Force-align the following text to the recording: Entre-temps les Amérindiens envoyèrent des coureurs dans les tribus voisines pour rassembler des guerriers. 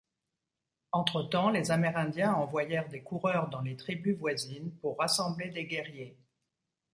Entre-temps 0.93 1.51
les 1.51 1.69
Amérindiens 1.69 2.33
envoyèrent 2.33 2.89
des 2.89 3.03
coureurs 3.03 3.49
dans 3.49 3.61
les 3.61 3.77
tribus 3.77 4.17
voisines 4.17 4.71
pour 4.79 4.97
rassembler 4.97 5.51
des 5.51 5.65
guerriers. 5.67 6.17